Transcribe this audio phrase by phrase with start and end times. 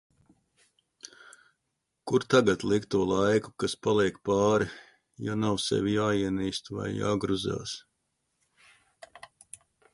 [2.07, 4.69] Kur tagad likt to laiku, kas paliek pāri,
[5.29, 7.79] ja nav sevi jāienīst vai jāgruzās.